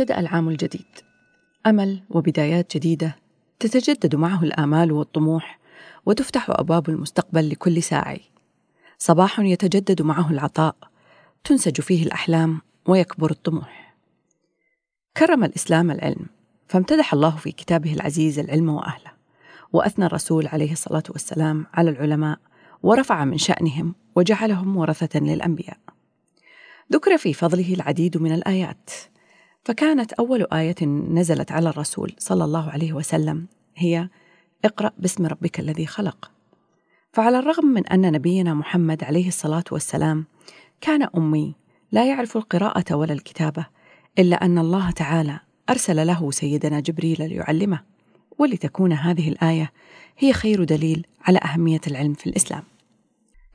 [0.00, 0.86] ابتدأ العام الجديد.
[1.66, 3.16] أمل وبدايات جديدة
[3.58, 5.58] تتجدد معه الآمال والطموح
[6.06, 8.20] وتفتح أبواب المستقبل لكل ساعي.
[8.98, 10.76] صباح يتجدد معه العطاء
[11.44, 13.94] تنسج فيه الأحلام ويكبر الطموح.
[15.16, 16.26] كرم الإسلام العلم
[16.68, 19.12] فامتدح الله في كتابه العزيز العلم وأهله
[19.72, 22.38] وأثنى الرسول عليه الصلاة والسلام على العلماء
[22.82, 25.78] ورفع من شأنهم وجعلهم ورثة للأنبياء.
[26.92, 28.90] ذكر في فضله العديد من الآيات
[29.64, 33.46] فكانت أول آية نزلت على الرسول صلى الله عليه وسلم
[33.76, 34.08] هي
[34.64, 36.30] اقرأ باسم ربك الذي خلق.
[37.12, 40.26] فعلى الرغم من أن نبينا محمد عليه الصلاة والسلام
[40.80, 41.54] كان أمي
[41.92, 43.66] لا يعرف القراءة ولا الكتابة
[44.18, 47.82] إلا أن الله تعالى أرسل له سيدنا جبريل ليعلمه
[48.38, 49.72] ولتكون هذه الآية
[50.18, 52.62] هي خير دليل على أهمية العلم في الإسلام.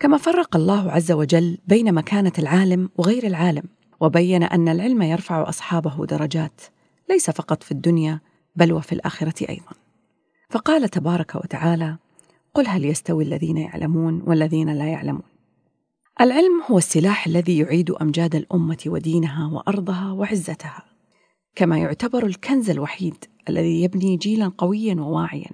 [0.00, 3.64] كما فرق الله عز وجل بين مكانة العالم وغير العالم
[4.00, 6.60] وبين أن العلم يرفع أصحابه درجات
[7.10, 8.20] ليس فقط في الدنيا
[8.56, 9.72] بل وفي الآخرة أيضا.
[10.50, 11.96] فقال تبارك وتعالى
[12.54, 15.34] قل هل يستوي الذين يعلمون والذين لا يعلمون؟
[16.20, 20.84] العلم هو السلاح الذي يعيد أمجاد الأمة ودينها وأرضها وعزتها
[21.54, 25.50] كما يعتبر الكنز الوحيد الذي يبني جيلا قويا وواعيا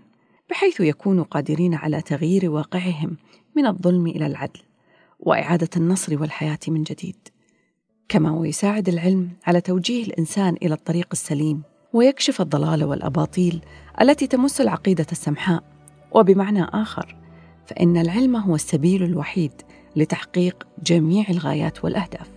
[0.50, 3.16] بحيث يكونوا قادرين على تغيير واقعهم
[3.56, 4.60] من الظلم إلى العدل
[5.20, 7.28] وإعادة النصر والحياة من جديد.
[8.11, 13.61] كما ويساعد العلم على توجيه الإنسان إلى الطريق السليم ويكشف الضلال والأباطيل
[14.00, 15.62] التي تمس العقيدة السمحاء.
[16.12, 17.16] وبمعنى آخر
[17.66, 19.53] فإن العلم هو السبيل الوحيد
[19.97, 22.31] لتحقيق جميع الغايات والأهداف.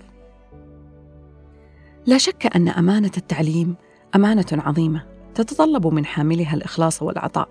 [2.06, 3.76] لا شك أن أمانة التعليم
[4.16, 5.04] أمانة عظيمة
[5.36, 7.50] تتطلب من حاملها الإخلاص والعطاء.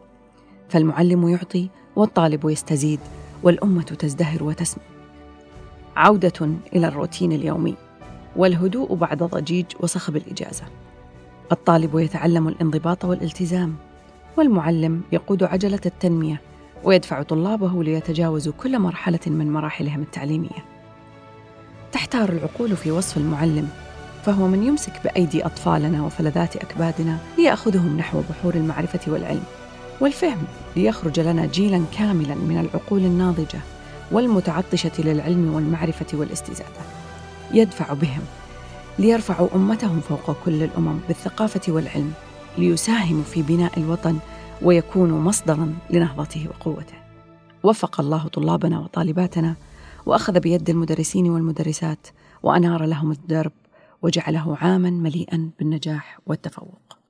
[0.69, 3.00] فالمعلم يعطي والطالب يستزيد
[3.43, 4.84] والأمة تزدهر وتسمو.
[5.97, 7.75] عودة إلى الروتين اليومي.
[8.36, 10.64] والهدوء بعد ضجيج وصخب الإجازة.
[11.52, 13.75] الطالب يتعلم الانضباط والالتزام
[14.37, 16.41] والمعلم يقود عجلة التنمية
[16.84, 20.65] ويدفع طلابه ليتجاوزوا كل مرحلة من مراحلهم التعليمية.
[21.92, 23.69] تحتار العقول في وصف المعلم
[24.25, 29.44] فهو من يمسك بأيدي أطفالنا وفلذات أكبادنا ليأخذهم نحو بحور المعرفة والعلم
[30.00, 30.44] والفهم
[30.76, 33.60] ليخرج لنا جيلا كاملا من العقول الناضجة
[34.12, 37.02] والمتعطشة للعلم والمعرفة والاستزادة.
[37.53, 38.23] يدفع بهم
[38.99, 42.13] ليرفعوا أمتهم فوق كل الأمم بالثقافة والعلم
[42.59, 44.19] ليساهموا في بناء الوطن
[44.63, 46.95] ويكونوا مصدرا لنهضته وقوته.
[47.63, 49.57] وفق الله طلابنا وطالباتنا
[50.07, 52.07] وأخذ بيد المدرسين والمدرسات
[52.43, 53.53] وأنار لهم الدرب
[54.03, 57.02] وجعله عاما مليئا بالنجاح والتفوق.